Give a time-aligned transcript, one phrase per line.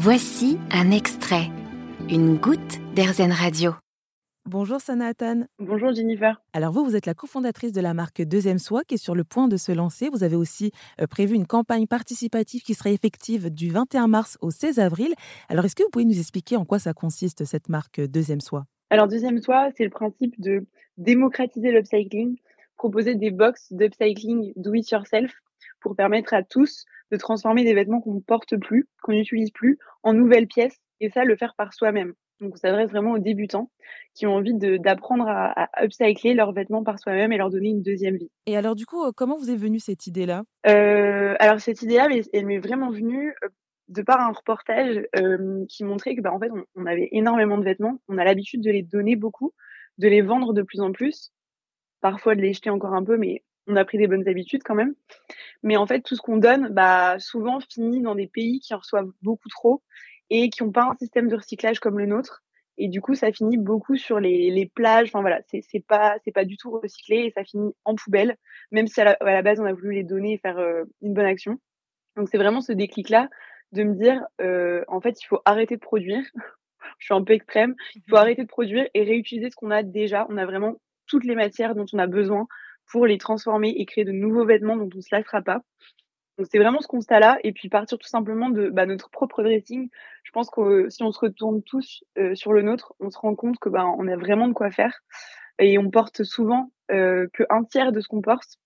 [0.00, 1.48] Voici un extrait,
[2.08, 3.72] une goutte d'Airzen Radio.
[4.44, 5.46] Bonjour Sanatan.
[5.58, 6.40] Bonjour Jennifer.
[6.52, 9.24] Alors vous, vous êtes la cofondatrice de la marque Deuxième Soi qui est sur le
[9.24, 10.08] point de se lancer.
[10.08, 14.52] Vous avez aussi euh, prévu une campagne participative qui sera effective du 21 mars au
[14.52, 15.12] 16 avril.
[15.48, 18.66] Alors est-ce que vous pouvez nous expliquer en quoi ça consiste cette marque Deuxième Soi
[18.90, 20.64] Alors Deuxième Soi, c'est le principe de
[20.96, 22.36] démocratiser l'upcycling,
[22.76, 25.32] proposer des box d'upcycling do it yourself
[25.80, 29.78] pour permettre à tous de transformer des vêtements qu'on ne porte plus, qu'on n'utilise plus,
[30.02, 32.14] en nouvelles pièces, et ça, le faire par soi-même.
[32.40, 33.70] Donc, on s'adresse vraiment aux débutants
[34.14, 37.82] qui ont envie d'apprendre à, à, upcycler leurs vêtements par soi-même et leur donner une
[37.82, 38.30] deuxième vie.
[38.46, 40.44] Et alors, du coup, euh, comment vous est venue cette idée-là?
[40.66, 43.48] Euh, Alors, cette idée-là, elle m'est vraiment venue euh,
[43.88, 47.58] de par un reportage euh, qui montrait que, bah, en fait, on, on avait énormément
[47.58, 47.98] de vêtements.
[48.08, 49.52] On a l'habitude de les donner beaucoup,
[49.98, 51.32] de les vendre de plus en plus,
[52.00, 54.74] parfois de les jeter encore un peu, mais on a pris des bonnes habitudes quand
[54.74, 54.94] même.
[55.62, 58.78] Mais en fait, tout ce qu'on donne, bah, souvent finit dans des pays qui en
[58.78, 59.82] reçoivent beaucoup trop
[60.30, 62.42] et qui n'ont pas un système de recyclage comme le nôtre.
[62.76, 65.08] Et du coup, ça finit beaucoup sur les, les plages.
[65.08, 68.36] Enfin voilà, c'est pas c'est pas du tout recyclé et ça finit en poubelle,
[68.70, 70.84] même si à la, à la base on a voulu les donner et faire euh,
[71.02, 71.58] une bonne action.
[72.16, 73.28] Donc c'est vraiment ce déclic là
[73.72, 76.22] de me dire, euh, en fait, il faut arrêter de produire.
[76.98, 77.74] Je suis un peu extrême.
[77.94, 80.26] Il faut mmh arrêter de produire et réutiliser ce qu'on a déjà.
[80.30, 82.46] On a vraiment toutes les matières dont on a besoin
[82.90, 85.62] pour les transformer et créer de nouveaux vêtements dont on ne se lassera pas.
[86.38, 89.88] Donc c'est vraiment ce constat-là, et puis partir tout simplement de bah, notre propre dressing.
[90.22, 93.18] Je pense que euh, si on se retourne tous euh, sur le nôtre, on se
[93.18, 95.00] rend compte que bah, on a vraiment de quoi faire,
[95.58, 98.58] et on porte souvent euh, que un tiers de ce qu'on porte,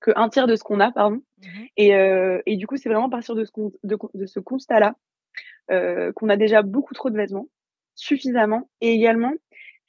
[0.00, 1.22] que un tiers de ce qu'on a, pardon.
[1.38, 3.52] Mmh et, euh, et du coup, c'est vraiment partir de ce,
[3.84, 4.96] de, de ce constat-là
[5.70, 7.46] euh, qu'on a déjà beaucoup trop de vêtements,
[7.94, 9.32] suffisamment, et également,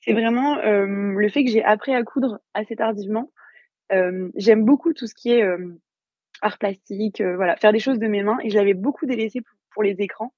[0.00, 3.32] c'est vraiment le fait que j'ai appris à coudre assez tardivement
[3.90, 5.44] j'aime beaucoup tout ce qui est
[6.42, 8.38] art plastique, voilà, faire des choses de mes mains.
[8.42, 9.40] Et je l'avais beaucoup délaissé
[9.72, 10.32] pour, les écrans.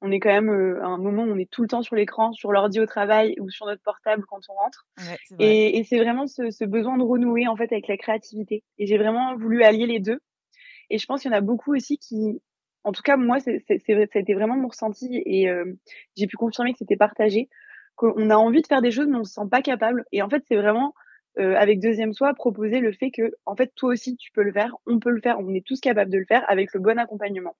[0.00, 0.50] On est quand même
[0.82, 3.36] à un moment où on est tout le temps sur l'écran, sur l'ordi au travail
[3.40, 4.86] ou sur notre portable quand on rentre.
[4.98, 8.64] Ouais, et, et c'est vraiment ce, ce, besoin de renouer en fait avec la créativité.
[8.78, 10.20] Et j'ai vraiment voulu allier les deux.
[10.90, 12.42] Et je pense qu'il y en a beaucoup aussi qui,
[12.84, 15.72] en tout cas moi, c'était vraiment mon ressenti et euh,
[16.16, 17.48] j'ai pu confirmer que c'était partagé,
[17.96, 20.04] qu'on a envie de faire des choses mais on se sent pas capable.
[20.12, 20.94] Et en fait, c'est vraiment
[21.38, 24.52] euh, avec Deuxième Soi, proposer le fait que, en fait, toi aussi, tu peux le
[24.52, 26.98] faire, on peut le faire, on est tous capables de le faire avec le bon
[26.98, 27.56] accompagnement.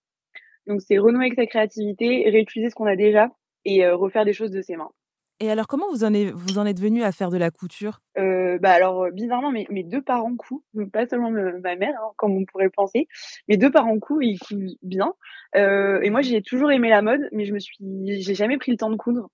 [0.66, 3.30] Donc, c'est renouer avec sa créativité, réutiliser ce qu'on a déjà
[3.64, 4.90] et euh, refaire des choses de ses mains.
[5.40, 8.00] Et alors, comment vous en, êtes, vous en êtes venu à faire de la couture?
[8.16, 10.62] Euh, bah alors bizarrement, mes, mes deux parents cousent,
[10.92, 13.08] pas seulement ma mère, hein, comme on pourrait le penser.
[13.48, 15.14] Mes deux parents cousent, ils cousent bien.
[15.56, 17.76] Euh, et moi, j'ai toujours aimé la mode, mais je me suis,
[18.20, 19.30] j'ai jamais pris le temps de coudre.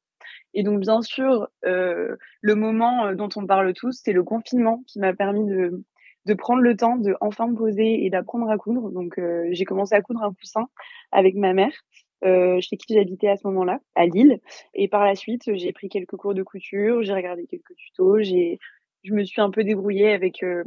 [0.54, 4.82] Et donc, bien sûr, euh, le moment euh, dont on parle tous, c'est le confinement
[4.86, 5.84] qui m'a permis de,
[6.26, 8.90] de prendre le temps de enfin me poser et d'apprendre à coudre.
[8.90, 10.68] Donc, euh, j'ai commencé à coudre un coussin
[11.12, 11.72] avec ma mère,
[12.24, 14.40] euh, chez qui j'habitais à ce moment-là, à Lille.
[14.74, 18.58] Et par la suite, j'ai pris quelques cours de couture, j'ai regardé quelques tutos, j'ai,
[19.04, 20.64] je me suis un peu débrouillée avec euh,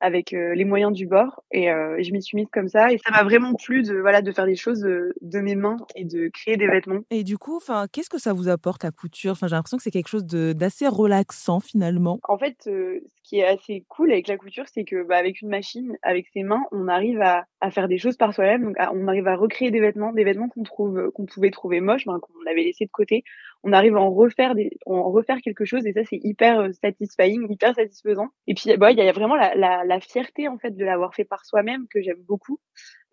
[0.00, 2.98] avec euh, les moyens du bord et, euh, je m'y suis mise comme ça et
[2.98, 6.04] ça m'a vraiment plu de voilà de faire des choses de, de, mes mains et
[6.04, 7.00] de créer des vêtements.
[7.10, 9.32] Et du coup, enfin, qu'est-ce que ça vous apporte la couture?
[9.32, 12.20] Enfin, j'ai l'impression que c'est quelque chose d'assez relaxant finalement.
[12.28, 15.50] En fait, euh, qui est assez cool avec la couture, c'est que bah, avec une
[15.50, 18.64] machine, avec ses mains, on arrive à, à faire des choses par soi-même.
[18.64, 22.06] Donc, on arrive à recréer des vêtements, des vêtements qu'on trouve qu'on pouvait trouver moches,
[22.06, 23.24] ben, qu'on avait laissé de côté.
[23.64, 27.52] On arrive à en refaire des, en refaire quelque chose et ça c'est hyper satisfying,
[27.52, 28.28] hyper satisfaisant.
[28.46, 31.14] Et puis, bah, il y a vraiment la, la, la fierté en fait de l'avoir
[31.14, 32.58] fait par soi-même que j'aime beaucoup.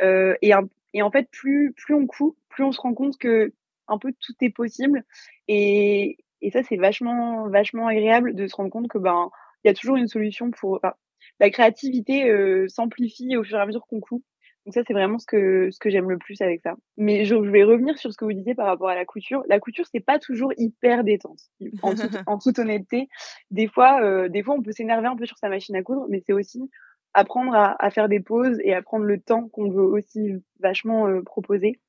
[0.01, 0.51] Euh, et,
[0.93, 3.51] et en fait, plus plus on coud, plus on se rend compte que
[3.89, 5.03] un peu tout est possible.
[5.49, 9.29] Et, et ça, c'est vachement vachement agréable de se rendre compte que ben
[9.65, 10.75] il y a toujours une solution pour.
[10.75, 10.93] Enfin,
[11.39, 14.21] la créativité euh, s'amplifie au fur et à mesure qu'on coud.
[14.65, 16.75] Donc ça, c'est vraiment ce que ce que j'aime le plus avec ça.
[16.97, 19.43] Mais je, je, vais revenir sur ce que vous disiez par rapport à la couture.
[19.47, 21.39] La couture, c'est pas toujours hyper détente.
[21.81, 21.93] En,
[22.27, 23.09] en toute honnêteté,
[23.51, 26.05] des fois, euh, des fois, on peut s'énerver un peu sur sa machine à coudre,
[26.09, 26.69] mais c'est aussi
[27.13, 31.07] apprendre à, à, faire des pauses et à prendre le temps qu'on veut aussi vachement
[31.07, 31.79] euh, proposer.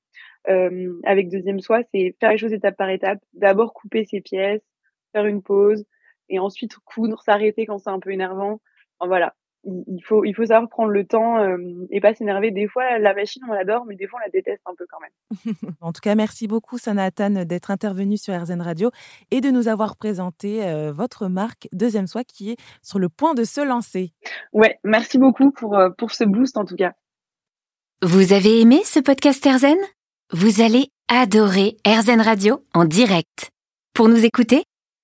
[0.48, 3.18] Euh, avec deuxième soi, c'est faire les choses étape par étape.
[3.32, 4.62] D'abord couper ses pièces,
[5.12, 5.84] faire une pause,
[6.28, 8.60] et ensuite coudre, s'arrêter quand c'est un peu énervant.
[8.98, 9.34] Enfin, voilà,
[9.66, 11.56] il faut, il faut savoir prendre le temps euh,
[11.90, 12.50] et pas s'énerver.
[12.50, 14.98] Des fois, la machine, on l'adore, mais des fois, on la déteste un peu quand
[15.00, 15.54] même.
[15.80, 18.90] en tout cas, merci beaucoup, Sanatan, d'être intervenu sur RZN Radio
[19.30, 23.34] et de nous avoir présenté euh, votre marque Deuxième Soi qui est sur le point
[23.34, 24.12] de se lancer.
[24.52, 26.92] Ouais, merci beaucoup pour, euh, pour ce boost en tout cas.
[28.02, 29.78] Vous avez aimé ce podcast RZN
[30.32, 33.50] Vous allez adorer RZN Radio en direct.
[33.94, 34.64] Pour nous écouter,